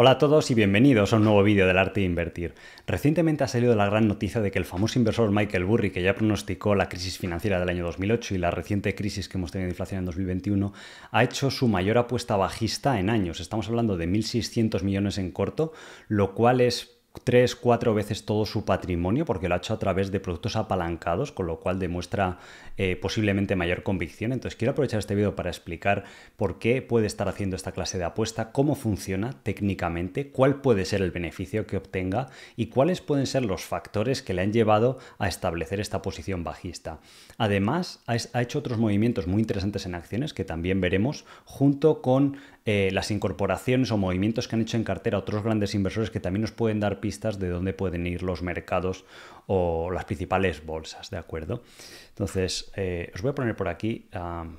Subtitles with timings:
[0.00, 2.54] Hola a todos y bienvenidos a un nuevo vídeo del arte de invertir.
[2.86, 6.14] Recientemente ha salido la gran noticia de que el famoso inversor Michael Burry, que ya
[6.14, 9.72] pronosticó la crisis financiera del año 2008 y la reciente crisis que hemos tenido de
[9.72, 10.72] inflación en 2021,
[11.10, 13.40] ha hecho su mayor apuesta bajista en años.
[13.40, 15.72] Estamos hablando de 1.600 millones en corto,
[16.06, 20.10] lo cual es tres, cuatro veces todo su patrimonio, porque lo ha hecho a través
[20.10, 22.38] de productos apalancados, con lo cual demuestra
[22.76, 24.32] eh, posiblemente mayor convicción.
[24.32, 26.04] Entonces quiero aprovechar este vídeo para explicar
[26.36, 31.02] por qué puede estar haciendo esta clase de apuesta, cómo funciona técnicamente, cuál puede ser
[31.02, 35.28] el beneficio que obtenga y cuáles pueden ser los factores que le han llevado a
[35.28, 37.00] establecer esta posición bajista.
[37.36, 42.36] Además, ha hecho otros movimientos muy interesantes en acciones que también veremos, junto con
[42.70, 46.42] eh, las incorporaciones o movimientos que han hecho en cartera otros grandes inversores que también
[46.42, 49.06] nos pueden dar pistas de dónde pueden ir los mercados
[49.46, 51.62] o las principales bolsas, ¿de acuerdo?
[52.10, 54.10] Entonces, eh, os voy a poner por aquí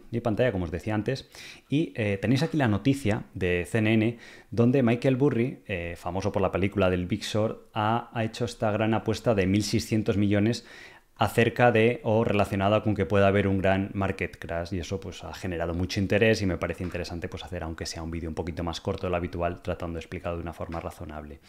[0.10, 1.30] mi pantalla, como os decía antes,
[1.70, 4.18] y eh, tenéis aquí la noticia de CNN
[4.50, 5.60] donde Michael Burry,
[5.96, 10.18] famoso por la película del Big Short, ha, ha hecho esta gran apuesta de 1.600
[10.18, 10.66] millones
[11.20, 15.24] acerca de o relacionada con que pueda haber un gran market crash y eso pues
[15.26, 18.36] ha generado mucho interés y me parece interesante pues hacer aunque sea un vídeo un
[18.36, 21.42] poquito más corto de lo habitual tratando de explicarlo de una forma razonable.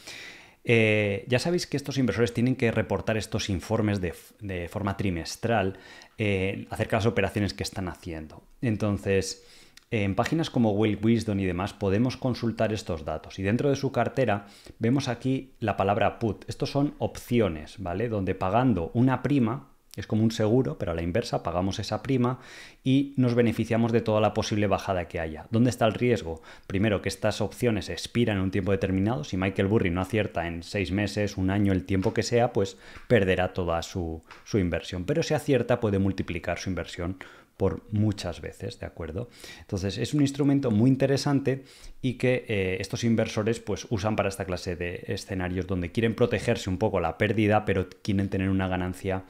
[0.65, 5.79] Eh, ya sabéis que estos inversores tienen que reportar estos informes de, forma trimestral
[6.19, 8.43] eh, acerca de las operaciones que están haciendo.
[8.61, 9.47] Entonces,
[9.91, 13.91] en páginas como Will Wisdom y demás podemos consultar estos datos y dentro de su
[13.91, 14.47] cartera
[14.79, 16.45] vemos aquí la palabra put.
[16.49, 18.09] Estos son opciones, ¿vale?
[18.09, 19.67] Donde pagando una prima,
[19.97, 22.39] es como un seguro, pero a la inversa pagamos esa prima
[22.85, 25.47] y nos beneficiamos de toda la posible bajada que haya.
[25.51, 26.41] ¿Dónde está el riesgo?
[26.69, 29.25] Primero que estas opciones expiran en un tiempo determinado.
[29.25, 32.79] Si Michael Burry no acierta en seis meses, un año, el tiempo que sea, pues
[33.09, 35.05] perderá toda su, su inversión.
[35.05, 37.17] Pero si acierta puede multiplicar su inversión
[37.61, 39.29] por muchas veces, ¿de acuerdo?
[39.59, 41.65] Entonces es un instrumento muy interesante
[42.01, 46.71] y que eh, estos inversores pues usan para esta clase de escenarios donde quieren protegerse
[46.71, 49.25] un poco la pérdida, pero quieren tener una ganancia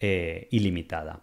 [0.00, 1.22] eh, ilimitada.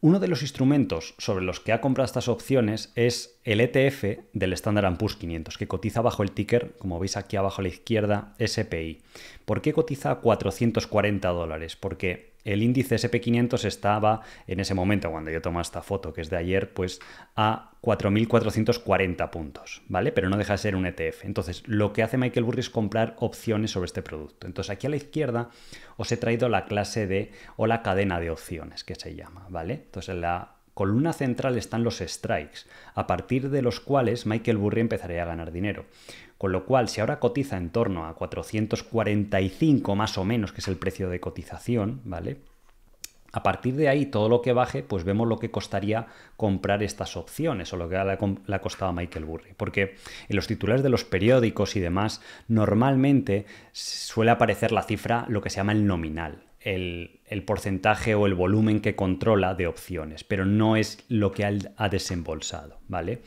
[0.00, 4.52] Uno de los instrumentos sobre los que ha comprado estas opciones es el ETF del
[4.52, 8.36] Standard Poor's 500, que cotiza bajo el ticker, como veis aquí abajo a la izquierda,
[8.38, 9.02] SPI.
[9.44, 11.74] ¿Por qué cotiza 440 dólares?
[11.74, 16.30] Porque el índice SP500 estaba en ese momento, cuando yo tomo esta foto, que es
[16.30, 17.00] de ayer, pues
[17.36, 20.12] a 4.440 puntos, ¿vale?
[20.12, 21.24] Pero no deja de ser un ETF.
[21.24, 24.46] Entonces, lo que hace Michael Burry es comprar opciones sobre este producto.
[24.46, 25.50] Entonces, aquí a la izquierda
[25.96, 29.74] os he traído la clase de, o la cadena de opciones, que se llama, ¿vale?
[29.74, 32.60] Entonces, en la columna central están los strikes,
[32.94, 35.84] a partir de los cuales Michael Burry empezaría a ganar dinero.
[36.42, 40.66] Con lo cual, si ahora cotiza en torno a 445 más o menos, que es
[40.66, 42.38] el precio de cotización, ¿vale?
[43.30, 47.16] A partir de ahí, todo lo que baje, pues vemos lo que costaría comprar estas
[47.16, 49.54] opciones o lo que le ha costado a Michael Burry.
[49.56, 49.94] Porque
[50.28, 55.50] en los titulares de los periódicos y demás, normalmente suele aparecer la cifra, lo que
[55.50, 60.44] se llama el nominal, el, el, porcentaje o el volumen que controla de opciones, pero
[60.44, 63.22] no es lo que ha desembolsado, ¿vale?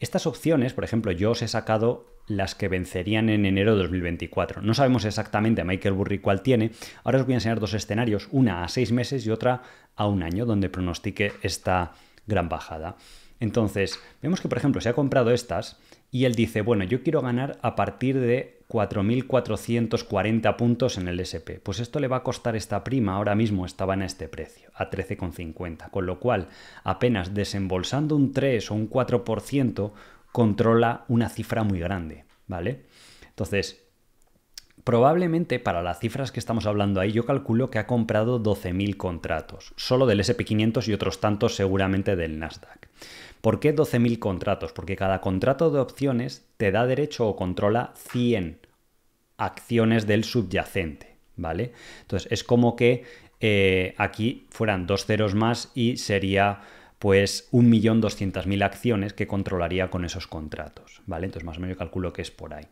[0.00, 4.62] Estas opciones, por ejemplo, yo os he sacado las que vencerían en enero de 2024.
[4.62, 6.72] No sabemos exactamente Michael Burry cuál tiene.
[7.04, 9.62] Ahora os voy a enseñar dos escenarios, una a seis meses y otra
[9.94, 11.92] a un año, donde pronostique esta
[12.26, 12.96] gran bajada.
[13.38, 15.78] Entonces, vemos que, por ejemplo, se ha comprado estas
[16.10, 21.60] y él dice, bueno, yo quiero ganar a partir de 4.440 puntos en el SP.
[21.62, 24.90] Pues esto le va a costar esta prima, ahora mismo estaba en este precio, a
[24.90, 25.90] 13,50.
[25.90, 26.48] Con lo cual,
[26.82, 29.92] apenas desembolsando un 3 o un 4%,
[30.36, 32.82] controla una cifra muy grande, ¿vale?
[33.26, 33.82] Entonces,
[34.84, 39.72] probablemente para las cifras que estamos hablando ahí, yo calculo que ha comprado 12.000 contratos,
[39.76, 42.90] solo del SP500 y otros tantos seguramente del Nasdaq.
[43.40, 44.74] ¿Por qué 12.000 contratos?
[44.74, 48.60] Porque cada contrato de opciones te da derecho o controla 100
[49.38, 51.72] acciones del subyacente, ¿vale?
[52.02, 53.04] Entonces es como que
[53.40, 56.60] eh, aquí fueran dos ceros más y sería
[56.98, 61.26] pues 1.200.000 acciones que controlaría con esos contratos, ¿vale?
[61.26, 62.64] Entonces más o menos calculo que es por ahí.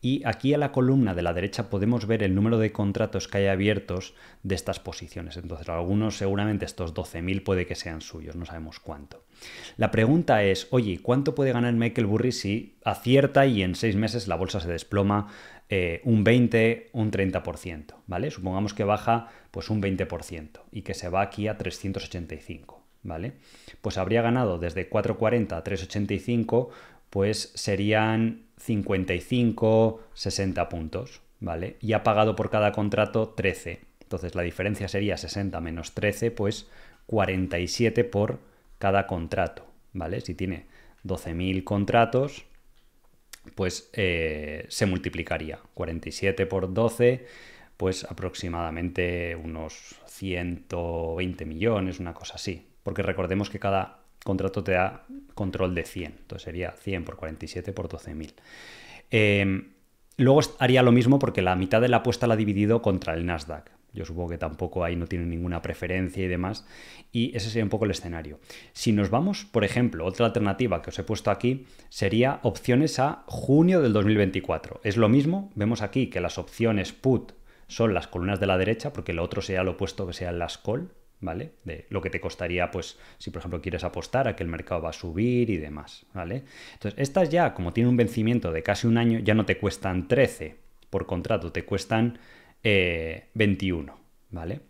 [0.00, 3.38] Y aquí a la columna de la derecha podemos ver el número de contratos que
[3.38, 5.36] hay abiertos de estas posiciones.
[5.36, 9.24] Entonces algunos seguramente estos 12.000 puede que sean suyos, no sabemos cuánto.
[9.76, 14.26] La pregunta es, oye, ¿cuánto puede ganar Michael Burry si acierta y en seis meses
[14.26, 15.28] la bolsa se desploma
[15.68, 18.30] eh, un 20, un 30%, ¿vale?
[18.30, 22.85] Supongamos que baja pues un 20% y que se va aquí a 385.
[23.06, 23.34] ¿Vale?
[23.80, 26.68] Pues habría ganado desde 4,40 a 3,85,
[27.08, 31.76] pues serían 55, 60 puntos, ¿vale?
[31.80, 33.80] Y ha pagado por cada contrato 13.
[34.02, 36.68] Entonces la diferencia sería 60 menos 13, pues
[37.06, 38.40] 47 por
[38.78, 40.20] cada contrato, ¿vale?
[40.20, 40.66] Si tiene
[41.04, 42.44] 12.000 contratos,
[43.54, 45.60] pues eh, se multiplicaría.
[45.74, 47.26] 47 por 12,
[47.76, 52.66] pues aproximadamente unos 120 millones, una cosa así.
[52.86, 57.72] Porque recordemos que cada contrato te da control de 100, entonces sería 100 por 47
[57.72, 58.34] por 12.000.
[59.10, 59.64] Eh,
[60.18, 63.26] luego haría lo mismo porque la mitad de la apuesta la ha dividido contra el
[63.26, 63.72] Nasdaq.
[63.92, 66.64] Yo supongo que tampoco ahí no tienen ninguna preferencia y demás.
[67.10, 68.38] Y ese sería un poco el escenario.
[68.72, 73.24] Si nos vamos, por ejemplo, otra alternativa que os he puesto aquí sería opciones a
[73.26, 74.80] junio del 2024.
[74.84, 77.32] Es lo mismo, vemos aquí que las opciones put
[77.66, 80.56] son las columnas de la derecha, porque lo otro sería lo opuesto que sean las
[80.56, 81.52] call, ¿vale?
[81.64, 84.82] De lo que te costaría, pues, si por ejemplo quieres apostar a que el mercado
[84.82, 86.44] va a subir y demás, ¿vale?
[86.74, 90.08] Entonces, estas ya, como tienen un vencimiento de casi un año, ya no te cuestan
[90.08, 90.56] 13
[90.90, 92.18] por contrato, te cuestan
[92.62, 93.96] 21, eh,
[94.30, 94.60] ¿vale?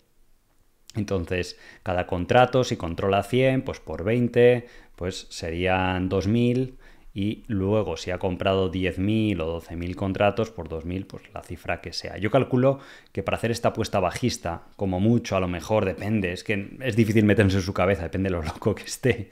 [0.94, 4.66] Entonces, cada contrato, si controla 100, pues por 20,
[4.96, 6.78] pues serían 2.000
[7.16, 11.94] y luego si ha comprado 10.000 o 12.000 contratos por 2.000, pues la cifra que
[11.94, 12.18] sea.
[12.18, 12.78] Yo calculo
[13.12, 16.94] que para hacer esta apuesta bajista, como mucho, a lo mejor depende, es que es
[16.94, 19.30] difícil meterse en su cabeza, depende de lo loco que esté,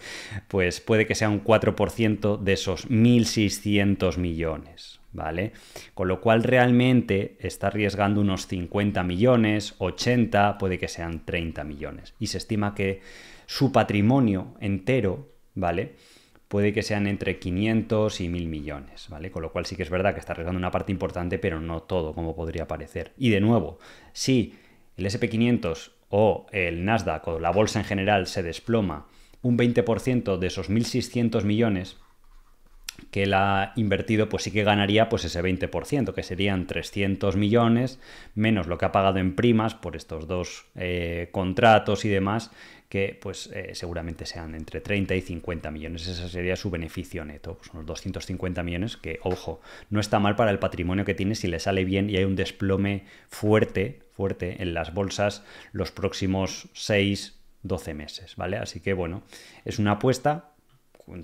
[0.49, 5.53] pues puede que sea un 4% de esos 1.600 millones, ¿vale?
[5.93, 12.15] Con lo cual realmente está arriesgando unos 50 millones, 80, puede que sean 30 millones.
[12.19, 13.03] Y se estima que
[13.45, 15.97] su patrimonio entero, ¿vale?
[16.49, 19.31] Puede que sean entre 500 y 1000 millones, ¿vale?
[19.31, 21.83] Con lo cual sí que es verdad que está arriesgando una parte importante, pero no
[21.83, 23.13] todo, como podría parecer.
[23.17, 23.79] Y de nuevo,
[24.13, 24.55] si
[24.97, 29.09] el SP500 o el Nasdaq o la bolsa en general se desploma
[29.43, 31.97] un 20% de esos 1.600 millones,
[33.11, 38.01] que él ha invertido, pues sí que ganaría pues ese 20%, que serían 300 millones,
[38.35, 42.51] menos lo que ha pagado en primas por estos dos eh, contratos y demás,
[42.89, 46.07] que pues eh, seguramente sean entre 30 y 50 millones.
[46.07, 49.61] Ese sería su beneficio neto, pues unos 250 millones, que, ojo,
[49.91, 52.37] no está mal para el patrimonio que tiene si le sale bien y hay un
[52.37, 55.43] desplome fuerte, fuerte en las bolsas
[55.73, 58.59] los próximos 6, 12 meses, ¿vale?
[58.59, 59.23] Así que bueno,
[59.65, 60.55] es una apuesta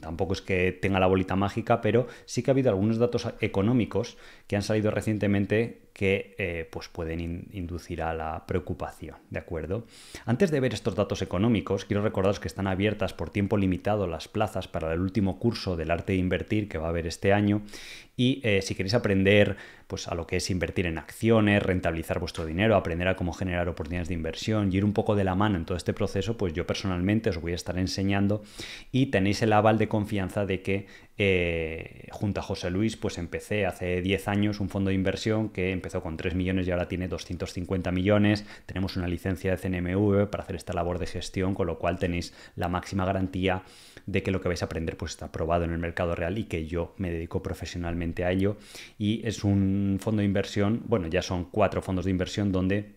[0.00, 4.18] tampoco es que tenga la bolita mágica, pero sí que ha habido algunos datos económicos
[4.46, 9.86] que han salido recientemente que eh, pues pueden inducir a la preocupación, ¿de acuerdo?
[10.24, 14.28] Antes de ver estos datos económicos, quiero recordaros que están abiertas por tiempo limitado las
[14.28, 17.62] plazas para el último curso del arte de invertir que va a haber este año
[18.20, 19.56] y eh, si queréis aprender
[19.86, 23.66] pues, a lo que es invertir en acciones, rentabilizar vuestro dinero, aprender a cómo generar
[23.66, 26.52] oportunidades de inversión y ir un poco de la mano en todo este proceso, pues
[26.52, 28.42] yo personalmente os voy a estar enseñando
[28.92, 30.86] y tenéis el aval de confianza de que
[31.16, 35.72] eh, junto a José Luis, pues empecé hace 10 años un fondo de inversión que
[35.80, 38.44] empezó con 3 millones y ahora tiene 250 millones.
[38.66, 42.32] Tenemos una licencia de CNMV para hacer esta labor de gestión, con lo cual tenéis
[42.54, 43.62] la máxima garantía
[44.06, 46.44] de que lo que vais a aprender pues está probado en el mercado real y
[46.44, 48.56] que yo me dedico profesionalmente a ello.
[48.98, 52.94] Y es un fondo de inversión, bueno, ya son cuatro fondos de inversión donde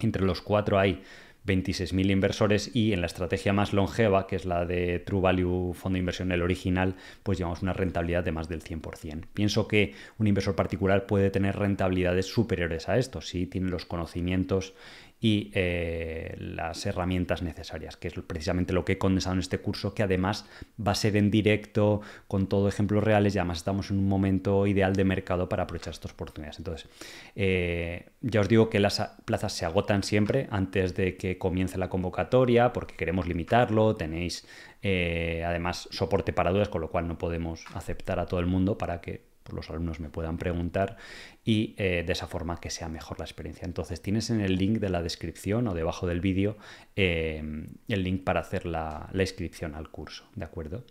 [0.00, 1.02] entre los cuatro hay
[1.46, 5.96] 26.000 inversores y en la estrategia más longeva, que es la de True Value Fondo
[5.96, 9.26] de Inversión, el original, pues llevamos una rentabilidad de más del 100%.
[9.34, 14.74] Pienso que un inversor particular puede tener rentabilidades superiores a esto si tiene los conocimientos
[15.20, 19.94] y eh, las herramientas necesarias, que es precisamente lo que he condensado en este curso,
[19.94, 20.46] que además
[20.78, 24.66] va a ser en directo, con todo ejemplos reales, y además estamos en un momento
[24.66, 26.58] ideal de mercado para aprovechar estas oportunidades.
[26.58, 26.88] Entonces,
[27.36, 31.88] eh, ya os digo que las plazas se agotan siempre antes de que comience la
[31.88, 34.46] convocatoria, porque queremos limitarlo, tenéis
[34.82, 38.76] eh, además soporte para dudas, con lo cual no podemos aceptar a todo el mundo
[38.76, 40.96] para que los alumnos me puedan preguntar
[41.44, 43.66] y eh, de esa forma que sea mejor la experiencia.
[43.66, 46.56] Entonces tienes en el link de la descripción o debajo del vídeo
[46.96, 47.42] eh,
[47.88, 50.84] el link para hacer la inscripción al curso, ¿de acuerdo?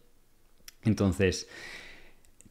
[0.86, 1.48] Entonces,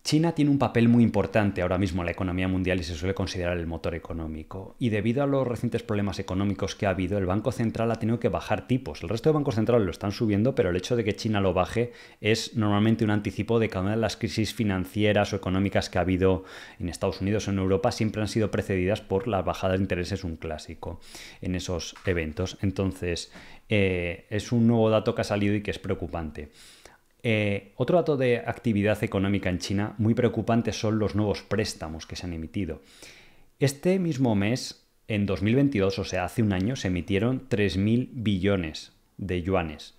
[0.05, 3.15] China tiene un papel muy importante ahora mismo en la economía mundial y se suele
[3.15, 4.75] considerar el motor económico.
[4.81, 8.19] Y debido a los recientes problemas económicos que ha habido, el Banco Central ha tenido
[8.19, 9.03] que bajar tipos.
[9.05, 11.55] El resto de bancos centrales lo están subiendo, pero el hecho de que China lo
[11.55, 15.99] baje es normalmente un anticipo de que una de las crisis financieras o económicas que
[15.99, 16.43] ha habido
[16.81, 20.25] en Estados Unidos o en Europa siempre han sido precedidas por la bajada de intereses,
[20.25, 20.99] un clásico
[21.41, 22.59] en esos eventos.
[22.61, 23.31] Entonces,
[23.69, 26.51] eh, es un nuevo dato que ha salido y que es preocupante.
[27.23, 32.17] Eh, otro dato de actividad económica en China muy preocupante son los nuevos préstamos que
[32.17, 32.83] se han emitido.
[33.61, 39.43] Este mismo mes, en 2022, o sea, hace un año, se emitieron 3.000 billones de
[39.43, 39.95] yuanes.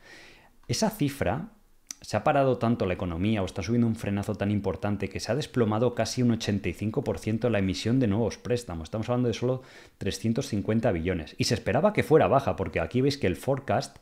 [0.67, 1.51] Esa cifra
[2.03, 5.31] se ha parado tanto la economía o está subiendo un frenazo tan importante que se
[5.31, 8.87] ha desplomado casi un 85% la emisión de nuevos préstamos.
[8.87, 9.61] Estamos hablando de solo
[9.99, 11.35] 350 billones.
[11.37, 13.97] Y se esperaba que fuera baja, porque aquí veis que el forecast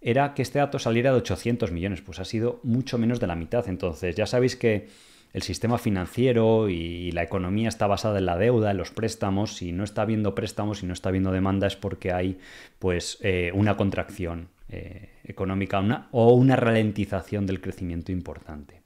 [0.00, 3.36] era que este dato saliera de 800 millones, pues ha sido mucho menos de la
[3.36, 3.68] mitad.
[3.68, 4.88] Entonces, ya sabéis que
[5.32, 9.56] el sistema financiero y la economía está basada en la deuda, en los préstamos.
[9.56, 12.38] Si no está habiendo préstamos, si no está habiendo demanda, es porque hay
[12.78, 18.80] pues eh, una contracción eh, económica o una ralentización del crecimiento importante.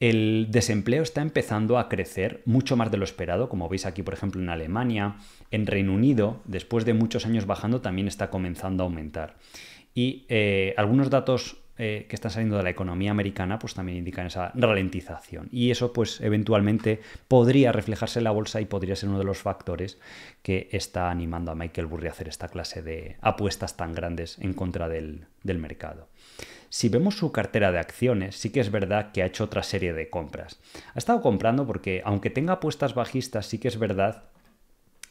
[0.00, 4.14] El desempleo está empezando a crecer mucho más de lo esperado, como veis aquí, por
[4.14, 5.16] ejemplo, en Alemania.
[5.50, 9.36] En Reino Unido, después de muchos años bajando, también está comenzando a aumentar.
[9.98, 14.28] Y eh, algunos datos eh, que están saliendo de la economía americana, pues también indican
[14.28, 15.48] esa ralentización.
[15.50, 19.38] Y eso, pues, eventualmente podría reflejarse en la bolsa y podría ser uno de los
[19.38, 19.98] factores
[20.42, 24.52] que está animando a Michael Burry a hacer esta clase de apuestas tan grandes en
[24.52, 26.06] contra del, del mercado.
[26.68, 29.94] Si vemos su cartera de acciones, sí que es verdad que ha hecho otra serie
[29.94, 30.60] de compras.
[30.94, 34.22] Ha estado comprando porque, aunque tenga apuestas bajistas, sí que es verdad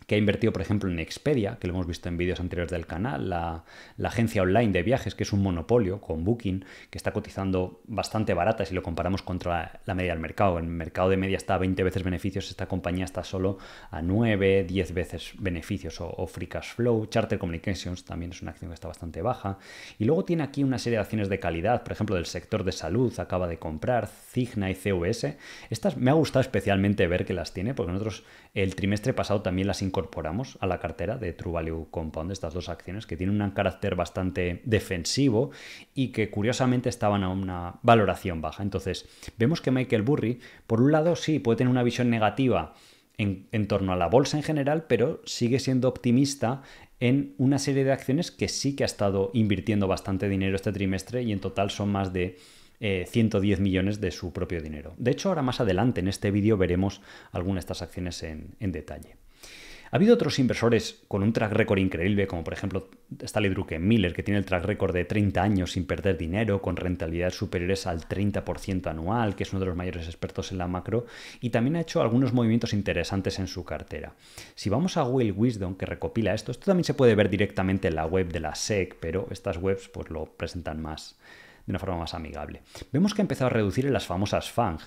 [0.08, 2.88] que ha invertido, por ejemplo, en Expedia, que lo hemos visto en vídeos anteriores del
[2.88, 3.66] canal, la,
[4.02, 8.66] agencia online de viajes, que es un monopolio con Booking, que está cotizando bastante barata
[8.66, 10.60] si lo comparamos contra la media del mercado.
[10.60, 13.58] En el mercado de media está a 20 veces beneficios, esta compañía está solo
[13.92, 17.08] a 9, 10 veces beneficios o, Free Cash Flow.
[17.08, 19.58] Charter Communications también es una acción que está bastante baja.
[20.00, 22.72] Y luego tiene aquí una serie de acciones de calidad, por ejemplo, del sector de
[22.72, 25.38] salud, acaba de comprar Cigna y CVS.
[25.70, 28.24] Estas me ha gustado especialmente ver que las tiene, porque nosotros
[28.58, 32.70] el trimestre pasado también las incorporamos a la cartera de True Value Compound, estas dos
[32.70, 35.52] acciones que tienen un carácter bastante defensivo
[35.94, 38.64] y que curiosamente estaban a una valoración baja.
[38.64, 42.74] Entonces, vemos que Michael Burry, por un lado, sí, puede tener una visión negativa
[43.20, 46.64] en, en torno a la bolsa en general, pero sigue siendo optimista
[47.00, 51.22] en una serie de acciones que sí que ha estado invirtiendo bastante dinero este trimestre
[51.22, 52.38] y en total son más de
[52.80, 54.94] 110 eh, millones de su propio dinero.
[54.98, 59.16] De hecho, ahora más adelante en este vídeo veremos algunas de estas acciones en, detalle.
[59.90, 62.90] Ha habido otros inversores con un track record increíble, como por ejemplo
[63.22, 67.36] Stanley Miller, que tiene el track record de 30 años sin perder dinero, con rentabilidades
[67.36, 71.06] superiores al 30% anual, que es uno de los mayores expertos en la macro,
[71.40, 74.14] y también ha hecho algunos movimientos interesantes en su cartera.
[74.56, 77.96] Si vamos a Will Wisdom, que recopila esto, esto también se puede ver directamente en
[77.96, 81.18] la web de la SEC, pero estas webs pues, lo presentan más,
[81.68, 82.62] de una forma más amigable.
[82.92, 84.80] Vemos que ha empezado a reducir en las famosas FANG.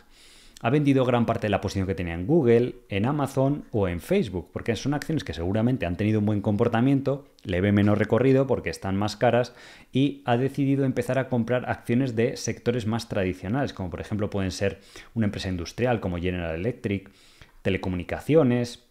[0.63, 4.01] Ha vendido gran parte de la posición que tenía en Google, en Amazon o en
[4.01, 8.47] Facebook, porque son acciones que seguramente han tenido un buen comportamiento, le ve menos recorrido
[8.47, 9.55] porque están más caras
[9.91, 14.51] y ha decidido empezar a comprar acciones de sectores más tradicionales, como por ejemplo pueden
[14.51, 14.81] ser
[15.15, 17.11] una empresa industrial como General Electric,
[17.63, 18.90] telecomunicaciones,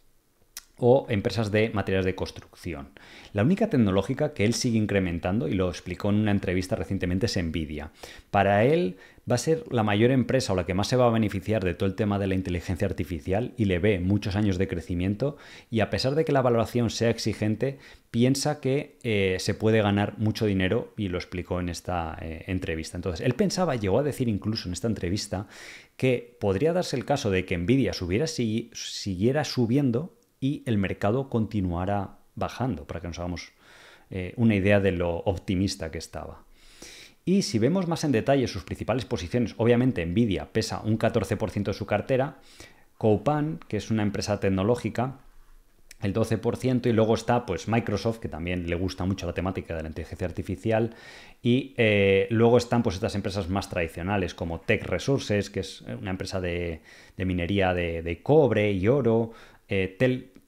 [0.79, 2.89] o empresas de materiales de construcción.
[3.33, 7.37] La única tecnológica que él sigue incrementando, y lo explicó en una entrevista recientemente, es
[7.37, 7.91] Nvidia.
[8.31, 8.97] Para él
[9.29, 11.73] va a ser la mayor empresa o la que más se va a beneficiar de
[11.73, 15.37] todo el tema de la inteligencia artificial y le ve muchos años de crecimiento
[15.69, 17.77] y a pesar de que la valoración sea exigente,
[18.11, 22.97] piensa que eh, se puede ganar mucho dinero y lo explicó en esta eh, entrevista.
[22.97, 25.47] Entonces, él pensaba, llegó a decir incluso en esta entrevista,
[25.95, 32.17] que podría darse el caso de que Nvidia subiera, siguiera subiendo y el mercado continuará
[32.35, 33.51] bajando, para que nos hagamos
[34.09, 36.43] eh, una idea de lo optimista que estaba.
[37.25, 41.73] Y si vemos más en detalle sus principales posiciones, obviamente Nvidia pesa un 14% de
[41.73, 42.39] su cartera,
[42.97, 45.19] Copan, que es una empresa tecnológica,
[46.01, 49.83] el 12% y luego está pues Microsoft que también le gusta mucho la temática de
[49.83, 50.95] la inteligencia artificial
[51.41, 56.11] y eh, luego están pues estas empresas más tradicionales como Tech Resources que es una
[56.11, 56.81] empresa de,
[57.17, 59.31] minería de, cobre y oro
[59.67, 59.93] eh,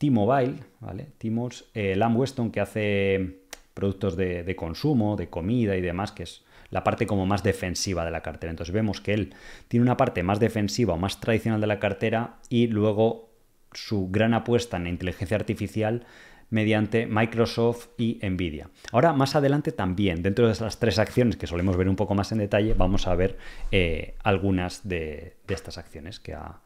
[0.01, 1.09] T-Mobile, ¿vale?
[1.19, 3.41] Timos, eh, Lam Weston, que hace
[3.75, 8.09] productos de, consumo, de comida y demás, que es la parte como más defensiva de
[8.09, 8.49] la cartera.
[8.49, 9.35] Entonces vemos que él
[9.67, 13.29] tiene una parte más defensiva o más tradicional de la cartera y luego
[13.73, 16.03] su gran apuesta en la inteligencia artificial
[16.49, 18.71] mediante Microsoft y Nvidia.
[18.91, 22.31] Ahora, más adelante también, dentro de esas tres acciones que solemos ver un poco más
[22.31, 23.37] en detalle, vamos a ver
[23.71, 26.59] eh, algunas de, estas acciones que ha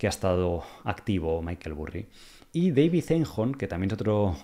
[0.00, 2.08] estado activo Michael Burry.
[2.54, 4.36] Y David Einhorn, que también es otro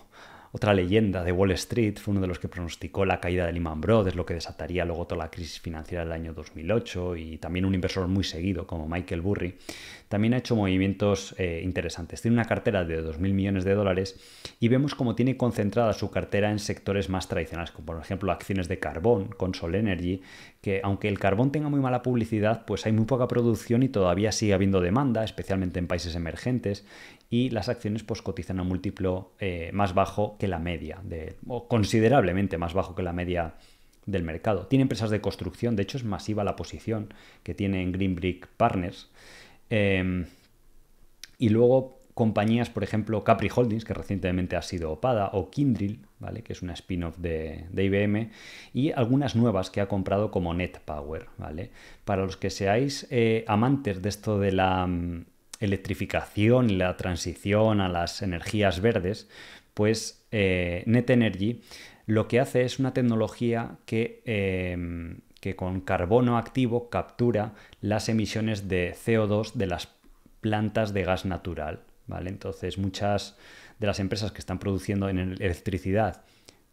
[0.53, 3.81] otra leyenda de Wall Street fue uno de los que pronosticó la caída de Lehman
[3.81, 7.75] Brothers, lo que desataría luego toda la crisis financiera del año 2008 y también un
[7.75, 9.59] inversor muy seguido como Michael Burry,
[10.09, 12.21] también ha hecho movimientos eh, interesantes.
[12.21, 14.19] Tiene una cartera de 2.000 millones de dólares
[14.59, 18.67] y vemos cómo tiene concentrada su cartera en sectores más tradicionales, como por ejemplo acciones
[18.67, 20.21] de carbón, con Sol Energy,
[20.61, 24.33] que aunque el carbón tenga muy mala publicidad, pues hay muy poca producción y todavía
[24.33, 26.85] sigue habiendo demanda, especialmente en países emergentes,
[27.31, 31.69] y las acciones pues cotizan a múltiplo eh, más bajo que la media, de, o
[31.69, 33.55] considerablemente más bajo que la media
[34.05, 34.67] del mercado.
[34.67, 38.49] Tiene empresas de construcción, de hecho es masiva la posición que tiene en Green Brick
[38.57, 39.09] Partners.
[39.71, 40.27] Em,
[41.39, 46.43] y luego compañías, por ejemplo, Capri Holdings, que recientemente ha sido opada, o Kindrill, ¿vale?
[46.43, 48.31] que es una spin-off de, IBM,
[48.75, 51.29] y algunas nuevas que ha comprado como NetPower.
[51.39, 51.71] ¿vale?
[52.05, 55.25] Para los que seáis eh, amantes de esto de la mm,
[55.61, 59.29] electrificación y la transición a las energías verdes,
[59.75, 61.63] pues eh, Net Energy
[62.07, 68.69] lo que hace es una tecnología que, em, que con carbono activo captura las emisiones
[68.69, 69.89] de CO2 de las
[70.41, 71.85] plantas de gas natural.
[72.27, 73.37] Entonces, muchas
[73.79, 76.25] de las empresas que están produciendo en electricidad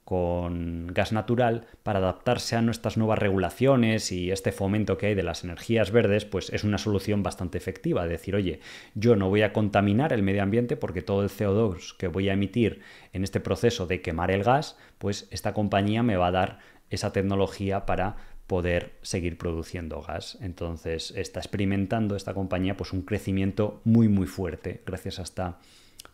[0.08, 5.24] con gas natural para adaptarse a nuestras nuevas regulaciones y este fomento que hay de
[5.24, 8.08] las energías verdes, pues es una solución bastante efectiva.
[8.08, 8.62] Decir, oye,
[8.96, 12.34] yo no voy a contaminar el medio ambiente porque todo el CO2 que voy a
[12.36, 12.80] emitir
[13.12, 16.60] en este proceso de quemar el gas, pues esta compañía me va a dar
[16.90, 18.16] esa tecnología para
[18.48, 20.38] poder seguir produciendo gas.
[20.40, 25.60] Entonces está experimentando esta compañía pues un crecimiento muy muy fuerte gracias a esta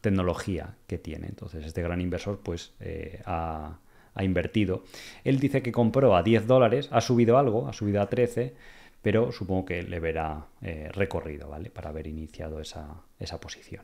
[0.02, 1.28] tecnología que tiene.
[1.28, 3.78] Entonces este gran inversor pues eh, ha,
[4.22, 4.84] invertido.
[5.24, 8.54] Él dice que compró a 10 dólares, ha subido algo, ha subido a 13,
[9.02, 11.70] pero supongo que le verá eh, recorrido, ¿vale?
[11.70, 13.84] Para haber iniciado esa, esa posición.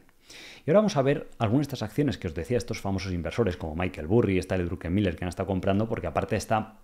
[0.65, 3.57] Y ahora vamos a ver algunas de estas acciones que os decía estos famosos inversores
[3.57, 6.77] como Michael Burry, Stanley Druckenmiller que han estado comprando, porque aparte está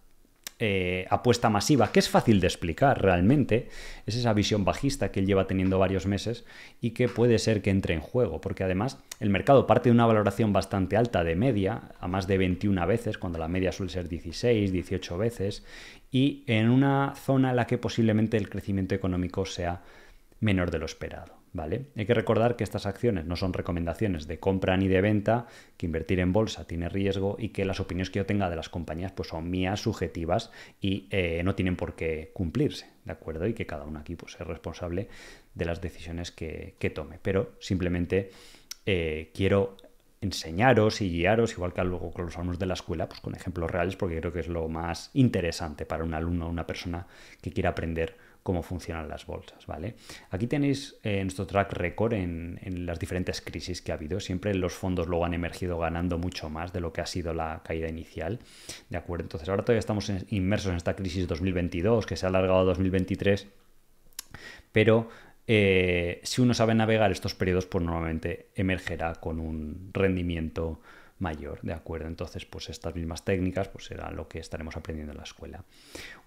[0.58, 3.68] eh, apuesta masiva, que es fácil de explicar realmente,
[4.06, 6.46] es esa visión bajista que él lleva teniendo varios meses
[6.80, 10.06] y que puede ser que entre en juego, porque además el mercado parte de una
[10.06, 14.08] valoración bastante alta de media, a más de 21 veces, cuando la media suele ser
[14.08, 15.66] 16, 18 veces,
[16.10, 19.82] y en una zona en la que posiblemente el crecimiento económico sea
[20.40, 21.35] menor de lo esperado.
[21.56, 21.86] ¿Vale?
[21.96, 25.48] Hay que recordar que estas acciones no son recomendaciones de compra ni de venta,
[25.78, 28.68] que invertir en bolsa tiene riesgo y que las opiniones que yo tenga de las
[28.68, 33.48] compañías pues son mías, subjetivas y eh, no tienen por qué cumplirse, ¿de acuerdo?
[33.48, 35.08] Y que cada uno aquí pues, es responsable
[35.54, 37.20] de las decisiones que, tome.
[37.22, 38.32] Pero simplemente
[38.86, 39.78] eh, quiero
[40.20, 43.72] enseñaros y guiaros, igual que luego con los alumnos de la escuela, pues con ejemplos
[43.72, 47.08] reales, porque creo que es lo más interesante para un alumno o una persona
[47.42, 49.96] que quiera aprender cómo funcionan las bolsas, ¿vale?
[50.30, 54.20] Aquí tenéis eh, nuestro track record en, las diferentes crisis que ha habido.
[54.20, 57.64] Siempre los fondos luego han emergido ganando mucho más de lo que ha sido la
[57.64, 58.38] caída inicial,
[58.88, 59.24] ¿de acuerdo?
[59.24, 63.48] Entonces ahora todavía estamos inmersos en esta crisis 2022 que se ha alargado a 2023,
[64.72, 65.10] pero
[65.48, 70.82] eh, si uno sabe navegar estos periodos, pues normalmente emergerá con un rendimiento
[71.18, 72.06] mayor, ¿de acuerdo?
[72.06, 75.64] Entonces, pues estas mismas técnicas pues será lo que estaremos aprendiendo en la escuela.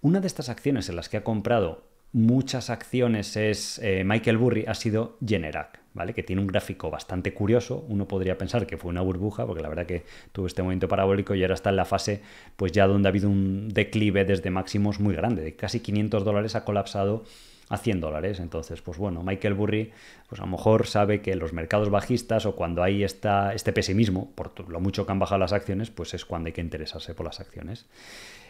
[0.01, 4.65] Una de estas acciones en las que ha comprado muchas acciones es eh, Michael Burry
[4.67, 6.15] ha sido Generac, ¿vale?
[6.15, 7.85] Que tiene un gráfico bastante curioso.
[7.89, 11.35] Uno podría pensar que fue una burbuja, porque la verdad que tuvo este momento parabólico
[11.35, 12.23] y ahora está en la fase,
[12.57, 16.55] pues ya donde ha habido un declive desde máximos muy grande, de casi 500 dólares
[16.55, 17.25] ha colapsado
[17.69, 18.41] a 100 dólares.
[18.41, 19.93] Entonces, pues bueno, Michael Burry,
[20.29, 24.31] pues a lo mejor sabe que los mercados bajistas o cuando hay esta, este pesimismo,
[24.35, 27.27] por lo mucho que han bajado las acciones, pues es cuando hay que interesarse por
[27.27, 27.87] las acciones.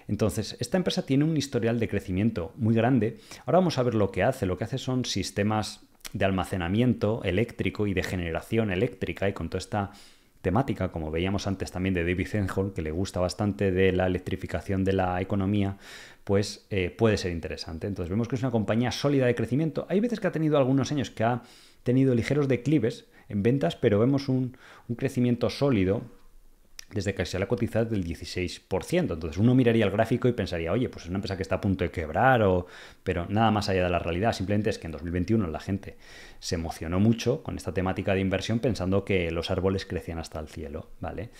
[0.09, 3.18] Entonces, esta empresa tiene un historial de crecimiento muy grande.
[3.44, 4.47] Ahora vamos a ver lo que hace.
[4.47, 5.83] Lo que hace son sistemas
[6.14, 9.92] de almacenamiento eléctrico y de generación eléctrica y con toda esta
[10.40, 14.85] temática, como veíamos antes también de David Zenhol, que le gusta bastante de la electrificación
[14.85, 15.77] de la economía,
[16.25, 17.87] pues eh, puede ser interesante.
[17.87, 19.87] Entonces vemos que es una compañía sólida de crecimiento.
[19.90, 21.42] Hay veces que ha tenido algunos años que ha
[21.83, 24.57] tenido ligeros declives en ventas, pero vemos un
[24.97, 26.03] crecimiento sólido
[26.90, 29.12] desde que se la cotizado del 16%.
[29.12, 31.61] Entonces uno miraría el gráfico y pensaría, oye, pues es una empresa que está a
[31.61, 32.66] punto de quebrar, o...
[33.03, 34.33] pero nada más allá de la realidad.
[34.33, 35.96] Simplemente es que en 2021 la gente
[36.38, 40.48] se emocionó mucho con esta temática de inversión pensando que los árboles crecían hasta el
[40.48, 41.31] cielo, ¿vale?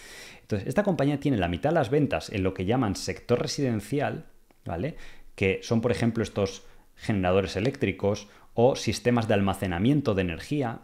[0.43, 4.27] Entonces esta compañía tiene la mitad de las ventas en lo que llaman sector residencial,
[4.65, 4.97] ¿vale?
[5.35, 6.65] Que son, por ejemplo, estos
[6.97, 10.81] generadores eléctricos o sistemas de almacenamiento de energía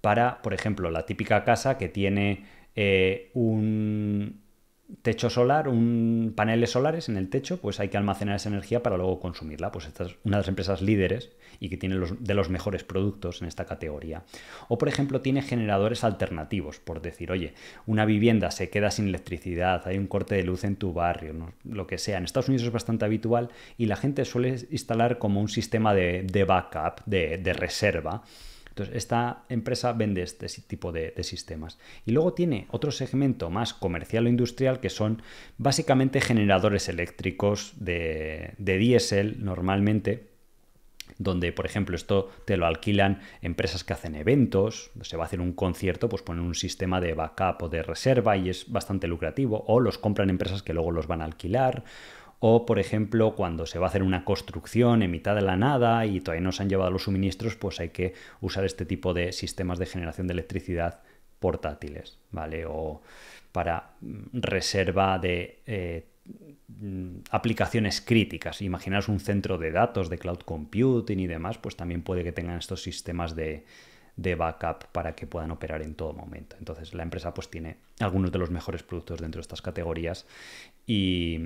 [0.00, 4.42] para, por ejemplo, la típica casa que tiene eh, un
[5.00, 8.96] techo solar, un paneles solares en el techo, pues hay que almacenar esa energía para
[8.96, 9.72] luego consumirla.
[9.72, 11.30] Pues esta es una de las empresas líderes
[11.60, 14.24] y que tiene los, de los mejores productos en esta categoría.
[14.68, 17.54] O por ejemplo tiene generadores alternativos, por decir, oye,
[17.86, 21.86] una vivienda se queda sin electricidad, hay un corte de luz en tu barrio, lo
[21.86, 22.18] que sea.
[22.18, 26.44] En Estados Unidos es bastante habitual y la gente suele instalar como un sistema de,
[26.46, 28.22] backup, de reserva
[28.72, 31.78] entonces, esta empresa vende este tipo de, sistemas.
[32.06, 35.20] Y luego tiene otro segmento más comercial o industrial que son
[35.58, 40.32] básicamente generadores eléctricos de, de diésel normalmente
[41.18, 45.42] donde, por ejemplo, esto te lo alquilan empresas que hacen eventos, se va a hacer
[45.42, 49.64] un concierto, pues ponen un sistema de backup o de reserva y es bastante lucrativo,
[49.68, 51.84] o los compran empresas que luego los van a alquilar,
[52.44, 56.04] o por ejemplo cuando se va a hacer una construcción en mitad de la nada
[56.06, 59.30] y todavía no se han llevado los suministros, pues hay que usar este tipo de
[59.30, 61.02] sistemas de generación de electricidad
[61.38, 62.66] portátiles, ¿vale?
[62.66, 63.00] O
[63.52, 66.08] para mm, reserva de eh,
[66.66, 68.60] mm, aplicaciones críticas.
[68.60, 72.58] Imaginaos un centro de datos de cloud computing y demás, pues también puede que tengan
[72.58, 73.66] estos sistemas de,
[74.16, 76.56] de backup para que puedan operar en todo momento.
[76.58, 80.26] Entonces la empresa pues tiene algunos de los mejores productos dentro de estas categorías
[80.88, 81.38] y,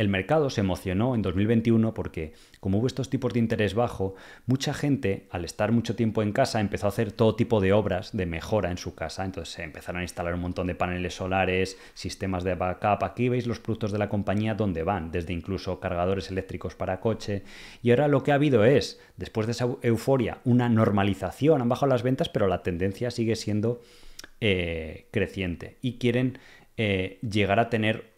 [0.00, 4.14] el mercado se emocionó en 2021 porque, como hubo estos tipos de interés bajo,
[4.46, 8.16] mucha gente, al estar mucho tiempo en casa, empezó a hacer todo tipo de obras
[8.16, 9.26] de mejora en su casa.
[9.26, 13.04] Entonces se empezaron a instalar un montón de paneles solares, sistemas de backup.
[13.04, 17.42] Aquí veis los productos de la compañía donde van, desde incluso cargadores eléctricos para coche.
[17.82, 21.60] Y ahora lo que ha habido es, después de esa euforia, una normalización.
[21.60, 23.82] Han bajado las ventas, pero la tendencia sigue siendo
[24.40, 25.76] eh, creciente.
[25.82, 26.38] Y quieren
[26.78, 28.09] eh, llegar a tener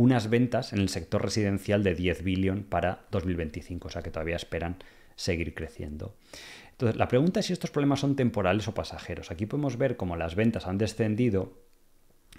[0.00, 4.36] unas ventas en el sector residencial de 10 billion para 2025, o sea que todavía
[4.36, 4.76] esperan
[5.14, 6.14] seguir creciendo.
[6.70, 9.30] Entonces, la pregunta es si estos problemas son temporales o pasajeros.
[9.30, 11.52] Aquí podemos ver cómo las ventas han descendido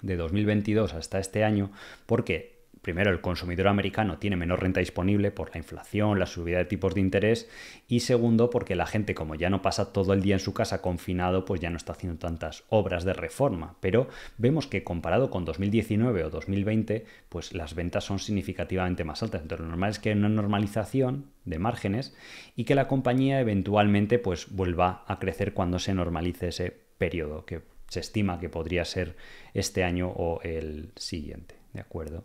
[0.00, 1.70] de 2022 hasta este año
[2.06, 2.51] porque
[2.82, 6.94] primero, el consumidor americano tiene menor renta disponible por la inflación, la subida de tipos
[6.94, 7.48] de interés
[7.88, 10.82] y segundo, porque la gente como ya no pasa todo el día en su casa
[10.82, 13.76] confinado, pues ya no está haciendo tantas obras de reforma.
[13.80, 19.42] Pero vemos que comparado con 2019 o 2020, pues las ventas son significativamente más altas.
[19.42, 22.14] Entonces lo normal es que haya una normalización de márgenes
[22.56, 27.62] y que la compañía eventualmente pues vuelva a crecer cuando se normalice ese periodo que
[27.88, 29.16] se estima que podría ser
[29.54, 31.61] este año o el siguiente.
[31.72, 32.24] ¿De acuerdo?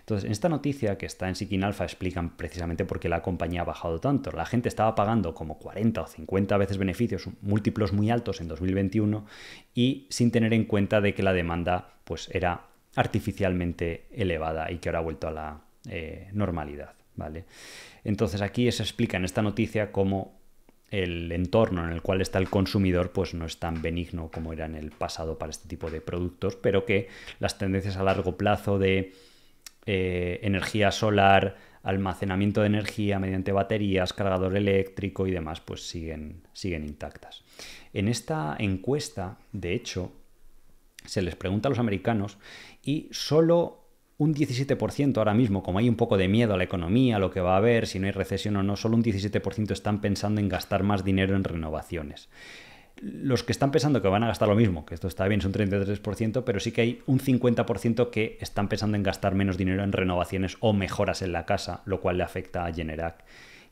[0.00, 3.60] Entonces, en esta noticia que está en Seeking Alpha explican precisamente por qué la compañía
[3.60, 4.30] ha bajado tanto.
[4.32, 9.26] La gente estaba pagando como 40 o 50 veces beneficios, múltiplos muy altos en 2021
[9.74, 14.88] y sin tener en cuenta de que la demanda pues era artificialmente elevada y que
[14.88, 16.94] ahora ha vuelto a la eh, normalidad.
[17.16, 17.44] ¿vale?
[18.04, 20.40] Entonces aquí se explica en esta noticia cómo
[20.90, 24.66] el entorno en el cual está el consumidor pues no es tan benigno como era
[24.66, 27.08] en el pasado para este tipo de productos, pero que
[27.40, 29.12] las tendencias a largo plazo de
[29.86, 36.84] eh, energía solar, almacenamiento de energía mediante baterías, cargador eléctrico y demás pues siguen, siguen
[36.84, 37.42] intactas.
[37.92, 40.12] En esta encuesta, de hecho,
[41.04, 42.38] se les pregunta a los americanos
[42.82, 43.85] y solo
[44.18, 47.30] un 17% ahora mismo, como hay un poco de miedo a la economía, a lo
[47.30, 50.40] que va a haber, si no hay recesión o no, solo un 17% están pensando
[50.40, 52.28] en gastar más dinero en renovaciones.
[53.02, 55.52] Los que están pensando que van a gastar lo mismo, que esto está bien, son
[55.52, 59.92] 33%, pero sí que hay un 50% que están pensando en gastar menos dinero en
[59.92, 63.22] renovaciones o mejoras en la casa, lo cual le afecta a Generac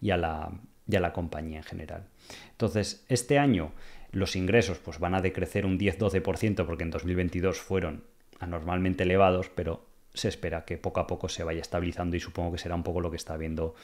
[0.02, 0.52] y a la,
[0.86, 2.04] y a la compañía en general.
[2.50, 3.72] Entonces, este año
[4.12, 8.04] los ingresos pues, van a decrecer un 10-12% porque en 2022 fueron
[8.40, 12.58] anormalmente elevados, pero se espera que poco a poco se vaya estabilizando y supongo que
[12.58, 13.74] será un poco lo que está viendo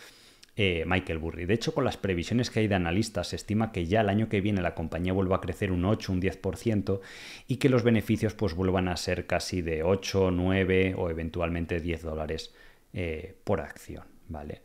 [0.57, 1.47] eh, Michael Burry.
[1.47, 4.29] De hecho, con las previsiones que hay de analistas, se estima que ya el año
[4.29, 7.01] que viene la compañía vuelva a crecer un 8, un 10%
[7.47, 12.03] y que los beneficios pues vuelvan a ser casi de 8, 9 o eventualmente 10
[12.03, 12.55] dólares
[12.93, 14.05] eh, por acción.
[14.29, 14.63] ¿vale?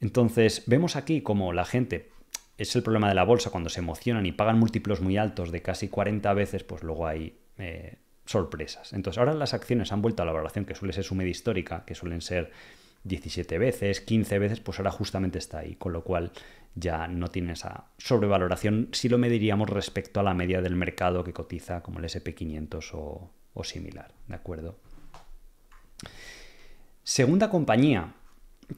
[0.00, 2.10] Entonces, vemos aquí como la gente
[2.58, 5.62] es el problema de la bolsa, cuando se emocionan y pagan múltiplos muy altos de
[5.62, 7.96] casi 40 veces, pues luego hay eh,
[8.30, 8.92] sorpresas.
[8.92, 11.84] Entonces, ahora las acciones han vuelto a la valoración que suele ser su media histórica,
[11.84, 12.52] que suelen ser
[13.02, 16.30] 17 veces, 15 veces, pues ahora justamente está ahí, con lo cual
[16.76, 21.32] ya no tiene esa sobrevaloración si lo mediríamos respecto a la media del mercado que
[21.32, 24.78] cotiza como el SP500 o, o similar, ¿de acuerdo?
[27.02, 28.14] Segunda compañía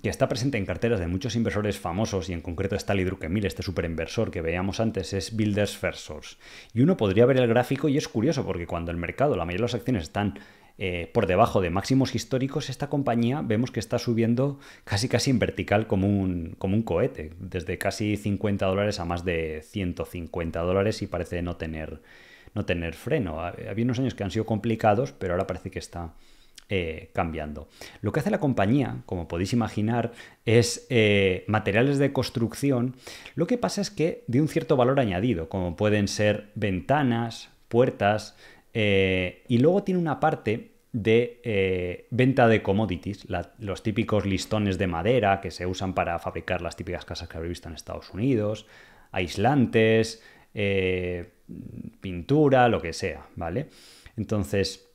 [0.01, 3.63] que está presente en carteras de muchos inversores famosos y en concreto Stanley Druckenmiller, este
[3.63, 6.37] superinversor que veíamos antes, es Builders First Source.
[6.73, 9.67] Y uno podría ver el gráfico y es curioso porque cuando el mercado, la mayoría
[9.67, 10.39] de las acciones están
[10.79, 15.39] eh, por debajo de máximos históricos, esta compañía vemos que está subiendo casi casi en
[15.39, 21.03] vertical como un, como un cohete, desde casi 50 dólares a más de 150 dólares
[21.03, 22.01] y parece no tener,
[22.55, 23.41] no tener freno.
[23.41, 26.15] Había unos años que han sido complicados, pero ahora parece que está
[26.75, 27.69] eh, cambiando.
[28.01, 30.13] Lo que hace la compañía, como podéis imaginar,
[30.47, 32.97] es eh, materiales de construcción.
[33.35, 38.39] Lo que pasa es que de un cierto valor añadido, como pueden ser ventanas, puertas,
[38.73, 43.27] eh, y luego tiene una parte de venta de commodities,
[43.59, 47.51] los típicos listones de madera que se usan para fabricar las típicas casas que habéis
[47.51, 48.67] visto en Estados Unidos,
[49.11, 50.23] aislantes,
[52.01, 53.69] pintura, lo que sea, ¿vale?
[54.17, 54.92] Entonces,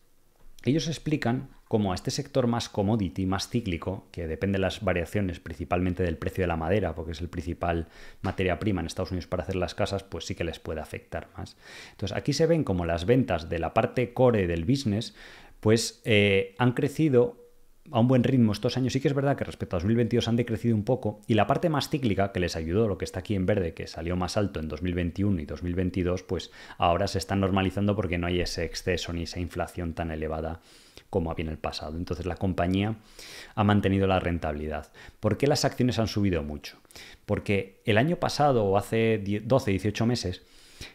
[0.64, 5.40] ellos explican como a este sector más commodity, más cíclico, que depende de las variaciones
[5.40, 7.90] principalmente del precio de la madera, porque es el principal
[8.22, 11.30] materia prima en Estados Unidos para hacer las casas, pues sí que les puede afectar
[11.38, 11.58] más.
[11.92, 15.14] Entonces aquí se ven como las ventas de la parte core del business,
[15.60, 17.47] pues eh, han crecido
[17.92, 18.94] a un buen ritmo estos años.
[18.94, 21.70] Sí que es verdad que respecto a 2022 han decrecido un poco y la parte
[21.70, 24.60] más cíclica que les ayudó, lo que está aquí en verde, que salió más alto
[24.60, 29.24] en 2021 y 2022, pues ahora se están normalizando porque no hay ese exceso ni
[29.24, 30.62] esa inflación tan elevada
[31.10, 31.98] como había en el pasado.
[31.98, 32.96] Entonces la compañía
[33.56, 34.92] ha mantenido la rentabilidad.
[35.20, 36.78] ¿Por qué las acciones han subido mucho?
[37.26, 40.44] Porque el año pasado o hace 12, 18 meses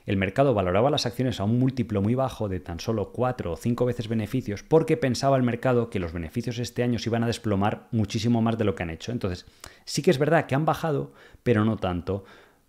[0.06, 3.56] el mercado valoraba las acciones a un múltiplo muy bajo de tan solo 4 o
[3.56, 7.26] 5 veces beneficios porque pensaba el mercado que los beneficios este año se iban a
[7.26, 9.12] desplomar muchísimo más de lo que han hecho.
[9.12, 9.46] Entonces,
[9.84, 12.24] sí que es verdad que han bajado, pero no tanto.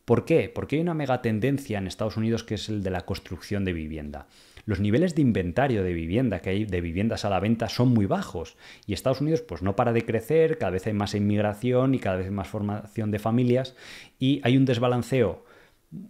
[0.05, 0.51] ¿Por qué?
[0.53, 3.73] Porque hay una mega tendencia en Estados Unidos que es el de la construcción de
[3.73, 4.27] vivienda.
[4.65, 8.05] Los niveles de inventario de vivienda que hay de viviendas a la venta son muy
[8.05, 11.99] bajos y Estados Unidos pues no para de crecer, cada vez hay más inmigración y
[11.99, 13.75] cada vez más formación de familias
[14.19, 15.43] y hay un desbalanceo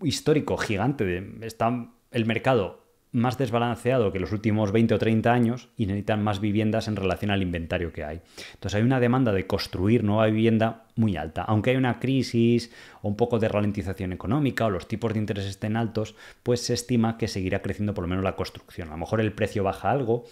[0.04, 1.04] histórico gigante.
[1.04, 2.83] De, está el mercado
[3.13, 7.32] más desbalanceado que los últimos 20 o 30 años y necesitan más viviendas en relación
[7.32, 8.21] al inventario que hay.
[8.56, 11.43] Entonces hay una demanda de construir nueva vivienda muy alta.
[11.43, 12.71] Aunque hay una crisis
[13.02, 16.73] o un poco de ralentización económica o los tipos de interés estén altos, pues se
[16.73, 18.89] estima que seguirá creciendo por lo menos la construcción.
[18.89, 20.26] A lo mejor el precio baja algo,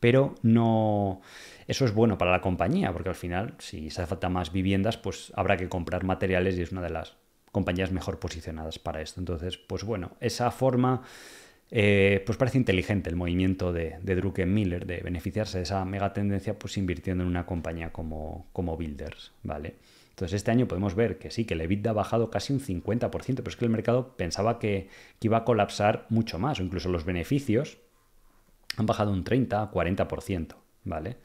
[0.00, 1.20] pero no...
[1.66, 5.32] Eso es bueno para la compañía, porque al final, si hace falta más viviendas, pues
[5.34, 7.16] habrá que comprar materiales y es una de las
[7.52, 9.20] compañías mejor posicionadas para esto.
[9.20, 11.02] Entonces, pues bueno, esa forma,
[11.76, 16.56] eh, pues parece inteligente el movimiento de, de Miller de beneficiarse de esa mega tendencia,
[16.56, 19.74] pues invirtiendo en una compañía como, como Builders, ¿vale?
[20.10, 23.10] Entonces este año podemos ver que sí, que el EBITDA ha bajado casi un 50%,
[23.10, 26.88] pero es que el mercado pensaba que, que iba a colapsar mucho más, o incluso
[26.90, 27.78] los beneficios
[28.76, 31.16] han bajado un 30, 40%, ¿vale?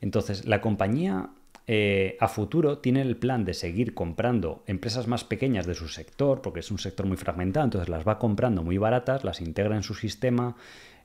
[0.00, 1.30] Entonces la compañía
[1.66, 6.42] eh, a futuro tiene el plan de seguir comprando empresas más pequeñas de su sector,
[6.42, 9.84] porque es un sector muy fragmentado, entonces las va comprando muy baratas, las integra en
[9.84, 10.56] su sistema,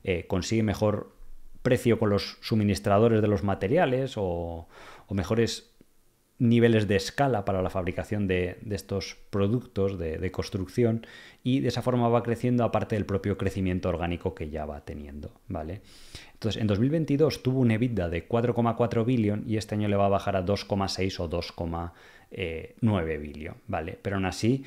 [0.04, 1.16] eh, consigue mejor
[1.62, 4.68] precio con los suministradores de los materiales o,
[5.10, 5.72] mejores
[6.40, 11.06] niveles de escala para la fabricación de, estos productos de, construcción
[11.44, 15.32] y de esa forma va creciendo aparte del propio crecimiento orgánico que ya va teniendo,
[15.48, 15.82] ¿vale?
[16.34, 20.10] Entonces, en 2022 tuvo un EBITDA de 4,4 billón y este año le va a
[20.10, 23.98] bajar a 2,6 o 2,9 billón, ¿vale?
[24.02, 24.64] Pero aún así,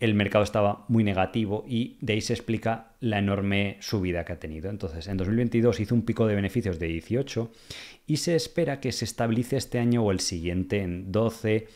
[0.00, 4.38] el mercado estaba muy negativo y de ahí se explica la enorme subida que ha
[4.38, 4.70] tenido.
[4.70, 7.50] Entonces, en 2022 hizo un pico de beneficios de 18
[8.06, 11.66] y se espera que se estabilice este año o el siguiente en 12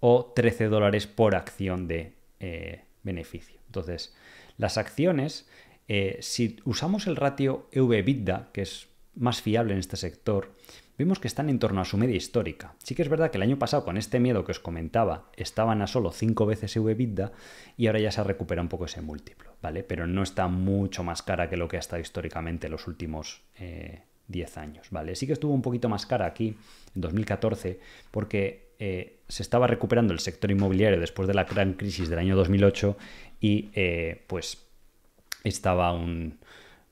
[0.00, 3.58] o 13 dólares por acción de eh, beneficio.
[3.66, 4.14] Entonces,
[4.58, 5.46] las acciones
[5.88, 10.52] eh, si usamos el ratio EV-EBITDA, que es más fiable en este sector,
[10.98, 12.74] vemos que están en torno a su media histórica.
[12.78, 15.82] Sí que es verdad que el año pasado, con este miedo que os comentaba, estaban
[15.82, 17.32] a solo 5 veces EV-EBITDA
[17.76, 19.82] y ahora ya se recupera un poco ese múltiplo, ¿vale?
[19.82, 23.42] Pero no está mucho más cara que lo que ha estado históricamente en los últimos
[23.56, 25.14] 10 eh, años, ¿vale?
[25.16, 26.56] Sí que estuvo un poquito más cara aquí,
[26.94, 27.80] en 2014,
[28.10, 32.36] porque eh, se estaba recuperando el sector inmobiliario después de la gran crisis del año
[32.36, 32.96] 2008
[33.40, 33.70] y
[34.26, 34.66] pues
[35.44, 36.38] estaba un,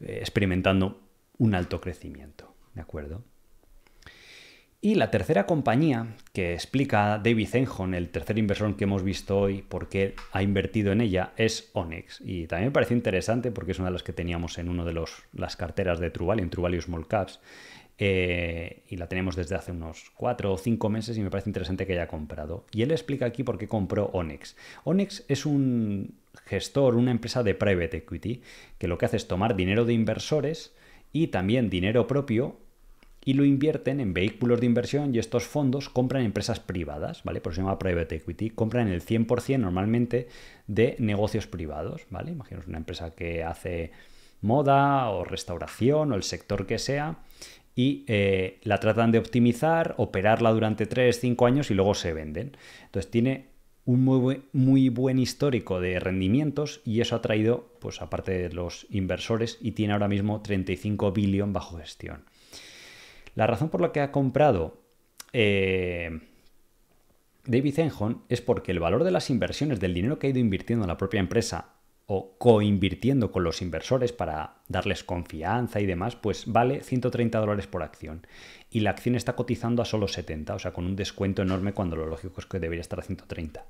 [0.01, 1.01] eh, experimentando
[1.39, 2.55] un alto crecimiento.
[2.75, 3.23] ¿De acuerdo?
[4.85, 9.63] Y la tercera compañía que explica David Enjon, el tercer inversor que hemos visto hoy,
[9.63, 12.21] por qué ha invertido en ella, es Onyx.
[12.23, 14.93] Y también me parece interesante porque es una de las que teníamos en una de
[15.33, 17.41] las carteras de True en True Small Caps.
[17.97, 21.87] Eh, y la tenemos desde hace unos cuatro o cinco meses y me parece interesante
[21.87, 22.67] que haya comprado.
[22.71, 24.55] Y él explica aquí por qué compró Onyx.
[24.85, 28.43] Onyx es un gestor, una empresa de private equity,
[28.77, 30.75] que lo que hace es tomar dinero de inversores
[31.11, 32.59] y también dinero propio
[33.25, 37.41] y lo invierten en vehículos de inversión y estos fondos compran empresas privadas, ¿vale?
[37.41, 38.51] Por eso se llama private equity.
[38.51, 40.29] Compran el 100% normalmente
[40.67, 42.33] de negocios privados, ¿vale?
[42.33, 43.93] Imaginaos una empresa que hace
[44.41, 47.19] moda o restauración o el sector que sea
[47.75, 52.57] y eh, la tratan de optimizar, operarla durante 3, 5 años y luego se venden.
[52.85, 53.55] Entonces tiene
[53.87, 59.59] un muy buen, histórico de rendimientos y eso ha traído, pues aparte de los inversores,
[59.61, 62.25] y tiene ahora mismo 35 billón bajo gestión.
[63.35, 64.83] La razón por la que ha comprado
[65.33, 66.21] eh,
[67.47, 70.85] David Enjon es porque el valor de las inversiones, del dinero que ha ido invirtiendo
[70.85, 71.75] en la propia empresa
[72.07, 77.83] o coinvirtiendo con los inversores para darles confianza y demás, pues vale 130 dólares por
[77.83, 78.27] acción.
[78.71, 81.97] Y la acción está cotizando a solo 70, o sea, con un descuento enorme cuando
[81.97, 83.65] lo lógico es que debería estar a 130.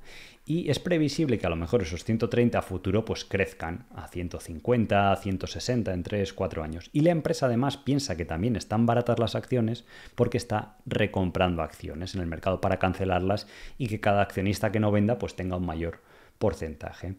[0.47, 5.12] Y es previsible que a lo mejor esos 130 a futuro pues crezcan a 150,
[5.12, 6.90] a 160 en 3, 4 años.
[6.92, 12.14] Y la empresa además piensa que también están baratas las acciones porque está recomprando acciones
[12.14, 13.47] en el mercado para cancelarlas
[13.79, 16.01] y que cada accionista que no venda pues tenga un mayor
[16.38, 17.14] porcentaje.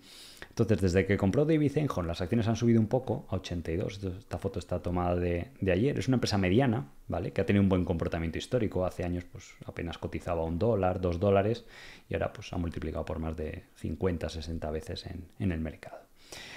[0.58, 4.02] Entonces, desde que compró David Einhorn, las acciones han subido un poco a 82.
[4.02, 6.00] Esta foto está tomada de, ayer.
[6.00, 7.34] Es una empresa mediana, ¿vale?
[7.34, 8.86] Que ha tenido un buen comportamiento histórico.
[8.86, 11.66] Hace años, pues apenas cotizaba un dólar, dos dólares,
[12.08, 15.98] y ahora, pues ha multiplicado por más de 50, 60 veces en, en el mercado.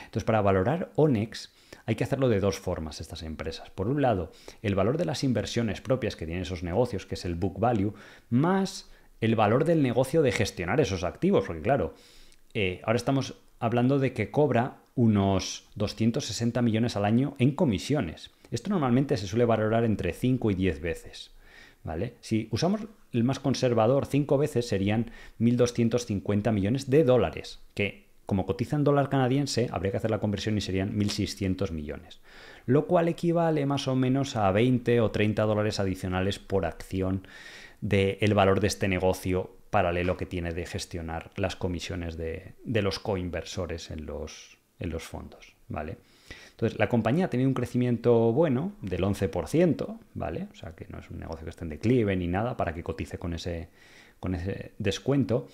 [0.04, 1.52] Entonces, para valorar Onex,
[1.84, 3.68] hay que hacerlo de dos formas estas empresas.
[3.70, 4.30] Por un lado,
[4.62, 7.94] el valor de las inversiones propias que tienen esos negocios, que es el book value,
[8.30, 11.94] más el valor del negocio de gestionar esos activos, porque claro,
[12.54, 18.31] eh, ahora estamos hablando de que cobra unos 260 millones al año en comisiones.
[18.51, 21.31] Esto normalmente se suele valorar entre 5 y 10 veces.
[21.85, 22.14] ¿Vale?
[22.21, 28.77] Si usamos el más conservador, 5 veces serían 1.250 millones de dólares, que como cotiza
[28.77, 32.21] en dólar canadiense, habría que hacer la conversión y serían 1.600 millones,
[32.66, 37.27] lo cual equivale más o menos a 20 o 30 dólares adicionales por acción
[37.81, 43.90] del valor de este negocio paralelo que tiene de gestionar las comisiones de, los coinversores
[43.90, 45.54] en los, en los fondos.
[45.68, 45.98] ¿vale?
[46.50, 50.48] Entonces, la compañía ha tenido un crecimiento bueno del 11%, ¿vale?
[50.50, 52.83] O sea, que no es un negocio que esté en declive ni nada para que
[52.83, 53.68] cotice con ese,
[54.18, 55.46] con ese descuento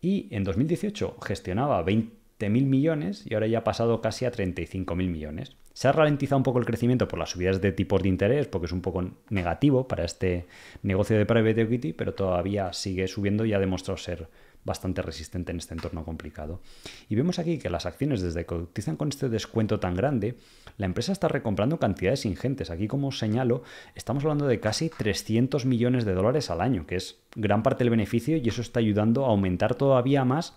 [0.00, 5.56] y en 2018 gestionaba 20.000 millones y ahora ya ha pasado casi a 35.000 millones.
[5.76, 8.64] Se ha ralentizado un poco el crecimiento por las subidas de tipos de interés, porque
[8.64, 10.46] es un poco negativo para este
[10.82, 14.26] negocio de private equity, pero todavía sigue subiendo y ha demostrado ser
[14.64, 16.62] bastante resistente en este entorno complicado.
[17.10, 20.38] Y vemos aquí que las acciones, desde que utilizan con este descuento tan grande,
[20.78, 22.70] la empresa está recomprando cantidades ingentes.
[22.70, 23.62] Aquí, como señalo,
[23.94, 27.90] estamos hablando de casi 300 millones de dólares al año, que es gran parte del
[27.90, 30.56] beneficio y eso está ayudando a aumentar todavía más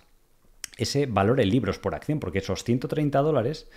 [0.78, 3.68] ese valor en libros por acción, porque esos 130 dólares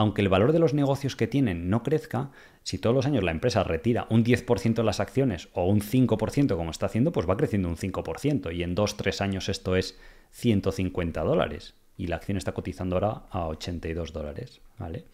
[0.00, 2.30] aunque el valor de los negocios que tienen no crezca,
[2.62, 6.56] si todos los años la empresa retira un 10% de las acciones o un 5%
[6.56, 8.56] como está haciendo, pues va creciendo un 5%.
[8.56, 9.98] Y en 2-3 años esto es
[10.30, 11.74] 150 dólares.
[11.98, 14.62] Y la acción está cotizando ahora a 82 dólares.
[14.78, 15.04] ¿vale?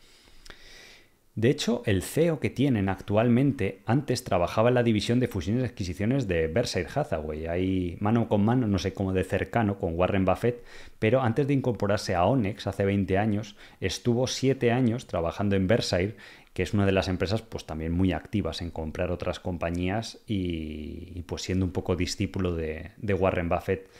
[1.36, 5.66] De hecho, el CEO que tienen actualmente antes trabajaba en la división de fusiones y
[5.66, 10.24] adquisiciones de Berkshire Hathaway, ahí mano con mano, no sé cómo de cercano, con Warren
[10.24, 10.64] Buffett,
[10.98, 16.16] pero antes de incorporarse a Onex hace 20 años, estuvo 7 años trabajando en Berkshire,
[16.54, 21.22] que es una de las empresas pues también muy activas en comprar otras compañías y,
[21.26, 23.90] pues siendo un poco discípulo de, Warren Buffett,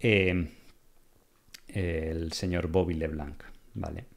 [0.00, 0.48] eh,
[1.68, 3.42] el señor Bobby LeBlanc,
[3.74, 4.15] ¿vale?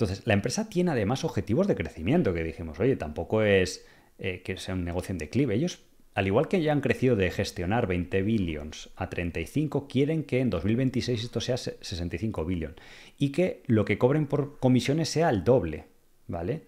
[0.00, 3.84] Entonces, la empresa tiene además objetivos de crecimiento, que dijimos, oye, tampoco es
[4.18, 5.54] eh, que sea un negocio en declive.
[5.54, 5.80] Ellos,
[6.14, 10.48] al igual que ya han crecido de gestionar 20 billions a 35, quieren que en
[10.48, 12.76] 2026 esto sea 65 billion
[13.18, 15.84] y que lo que cobren por comisiones sea el doble,
[16.28, 16.62] ¿vale?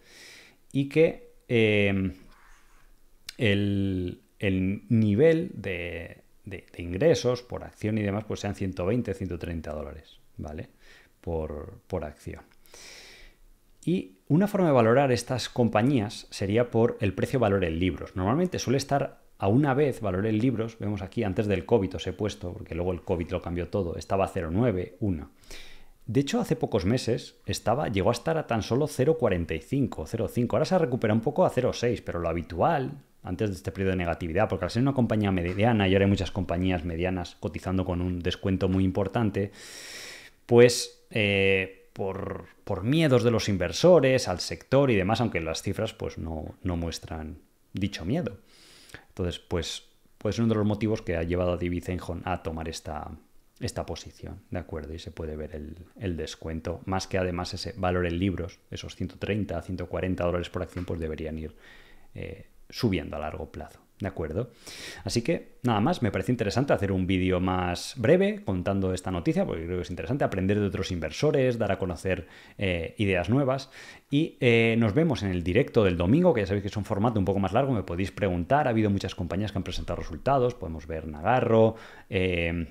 [0.70, 2.12] Y que em,
[3.38, 4.20] el,
[4.90, 6.22] nivel de,
[6.76, 10.68] ingresos por acción y demás pues sean 120, 130 dólares, ¿vale?
[11.22, 12.51] Por, por acción.
[13.84, 18.14] Y una forma de valorar estas compañías sería por el precio-valor en libros.
[18.14, 22.06] Normalmente suele estar a una vez valor en libros, vemos aquí antes del COVID os
[22.06, 25.30] he puesto, porque luego el COVID lo cambió todo, estaba a 0,9, 1.
[26.06, 30.52] De hecho, hace pocos meses estaba, llegó a estar a tan solo 0,45, 0,5.
[30.52, 33.90] Ahora se ha recuperado un poco a 0,6, pero lo habitual, antes de este periodo
[33.92, 37.84] de negatividad, porque al ser una compañía mediana y ahora hay muchas compañías medianas cotizando
[37.84, 39.50] con un descuento muy importante,
[40.46, 42.46] pues eh, por,
[42.82, 47.38] miedos de los inversores, al sector y demás, aunque las cifras pues no, muestran
[47.72, 48.38] dicho miedo.
[49.08, 49.84] Entonces, pues
[50.18, 53.10] puede ser uno de los motivos que ha llevado a David Einhorn a tomar esta,
[53.60, 54.94] esta posición, ¿de acuerdo?
[54.94, 55.54] Y se puede ver
[55.96, 60.84] el, descuento, más que además ese valor en libros, esos 130, 140 dólares por acción,
[60.84, 61.54] pues deberían ir
[62.14, 63.81] eh, subiendo a largo plazo.
[64.02, 64.50] ¿De acuerdo?
[65.04, 69.46] Así que nada más, me parece interesante hacer un vídeo más breve contando esta noticia,
[69.46, 72.26] porque creo que es interesante aprender de otros inversores, dar a conocer
[72.58, 73.70] eh, ideas nuevas.
[74.10, 76.84] Y eh, nos vemos en el directo del domingo, que ya sabéis que es un
[76.84, 78.66] formato un poco más largo, me podéis preguntar.
[78.66, 81.76] Ha habido muchas compañías que han presentado resultados, podemos ver Nagarro.
[82.10, 82.66] Eh,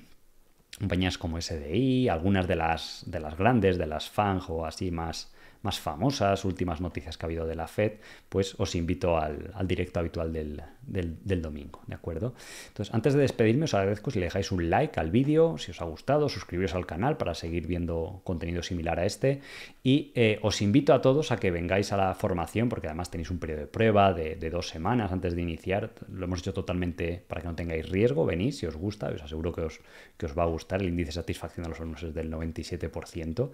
[0.78, 5.31] compañías como SDI, algunas de las, de las grandes, de las FANG o así más,
[5.62, 7.92] más famosas, últimas noticias que ha habido de la Fed,
[8.28, 12.34] pues os invito al, directo habitual del, domingo, ¿de acuerdo?
[12.68, 15.80] Entonces, antes de despedirme, os agradezco si le dejáis un like al vídeo, si os
[15.80, 19.40] ha gustado, suscribiros al canal para seguir viendo contenido similar a este
[19.82, 23.30] y eh, os invito a todos a que vengáis a la formación, porque además tenéis
[23.30, 27.40] un periodo de prueba de, dos semanas antes de iniciar, lo hemos hecho totalmente para
[27.40, 29.80] que no tengáis riesgo, venís si os gusta, os aseguro que os,
[30.16, 33.50] que os va a gustar, el índice de satisfacción de los alumnos es del 97%,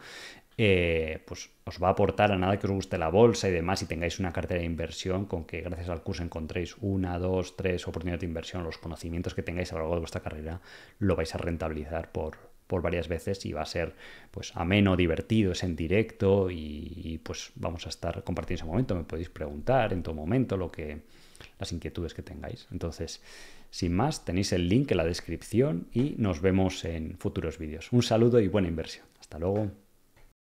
[0.60, 3.80] eh, pues os va a aportar a nada que os guste la bolsa y demás
[3.82, 7.86] y tengáis una cartera de inversión con que gracias al curso encontréis una, dos, tres
[7.86, 10.60] oportunidades de inversión, los conocimientos que tengáis a lo largo de vuestra carrera
[10.98, 13.94] lo vais a rentabilizar por, por varias veces y va a ser
[14.32, 18.96] pues ameno, divertido, es en directo y, pues vamos a estar compartiendo ese momento.
[18.96, 21.02] Me podéis preguntar en todo momento lo que
[21.60, 22.66] las inquietudes que tengáis.
[22.72, 23.22] Entonces,
[23.70, 27.92] sin más, tenéis el link en la descripción y nos vemos en futuros vídeos.
[27.92, 29.06] Un saludo y buena inversión.
[29.20, 29.87] Hasta luego.